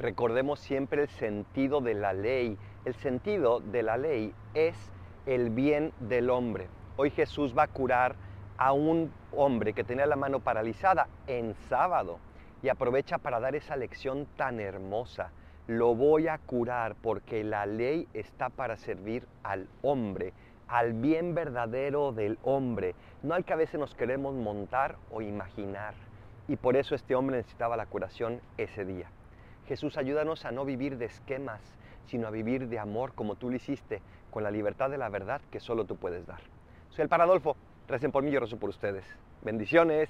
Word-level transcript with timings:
Recordemos 0.00 0.60
siempre 0.60 1.02
el 1.02 1.08
sentido 1.10 1.82
de 1.82 1.92
la 1.92 2.14
ley. 2.14 2.56
El 2.86 2.94
sentido 2.94 3.60
de 3.60 3.82
la 3.82 3.98
ley 3.98 4.32
es 4.54 4.74
el 5.26 5.50
bien 5.50 5.92
del 6.00 6.30
hombre. 6.30 6.68
Hoy 6.96 7.10
Jesús 7.10 7.54
va 7.56 7.64
a 7.64 7.68
curar 7.68 8.16
a 8.56 8.72
un 8.72 9.12
hombre 9.30 9.74
que 9.74 9.84
tenía 9.84 10.06
la 10.06 10.16
mano 10.16 10.40
paralizada 10.40 11.06
en 11.26 11.54
sábado 11.68 12.18
y 12.62 12.70
aprovecha 12.70 13.18
para 13.18 13.40
dar 13.40 13.54
esa 13.54 13.76
lección 13.76 14.26
tan 14.38 14.58
hermosa. 14.58 15.32
Lo 15.66 15.94
voy 15.94 16.28
a 16.28 16.38
curar 16.38 16.94
porque 17.02 17.44
la 17.44 17.66
ley 17.66 18.08
está 18.14 18.48
para 18.48 18.78
servir 18.78 19.26
al 19.42 19.68
hombre, 19.82 20.32
al 20.66 20.94
bien 20.94 21.34
verdadero 21.34 22.12
del 22.12 22.38
hombre, 22.42 22.94
no 23.22 23.34
al 23.34 23.44
que 23.44 23.52
a 23.52 23.56
veces 23.56 23.78
nos 23.78 23.94
queremos 23.94 24.34
montar 24.34 24.96
o 25.12 25.20
imaginar. 25.20 25.92
Y 26.48 26.56
por 26.56 26.78
eso 26.78 26.94
este 26.94 27.14
hombre 27.14 27.36
necesitaba 27.36 27.76
la 27.76 27.84
curación 27.84 28.40
ese 28.56 28.86
día. 28.86 29.10
Jesús, 29.70 29.96
ayúdanos 29.96 30.44
a 30.46 30.50
no 30.50 30.64
vivir 30.64 30.98
de 30.98 31.04
esquemas, 31.04 31.60
sino 32.06 32.26
a 32.26 32.32
vivir 32.32 32.66
de 32.66 32.80
amor 32.80 33.14
como 33.14 33.36
tú 33.36 33.50
lo 33.50 33.54
hiciste, 33.54 34.02
con 34.32 34.42
la 34.42 34.50
libertad 34.50 34.90
de 34.90 34.98
la 34.98 35.08
verdad 35.08 35.40
que 35.52 35.60
solo 35.60 35.84
tú 35.84 35.94
puedes 35.94 36.26
dar. 36.26 36.40
Soy 36.88 37.04
el 37.04 37.08
Paradolfo, 37.08 37.56
recen 37.86 38.10
por 38.10 38.24
mí, 38.24 38.32
yo 38.32 38.40
rezo 38.40 38.56
por 38.56 38.70
ustedes. 38.70 39.04
Bendiciones. 39.42 40.08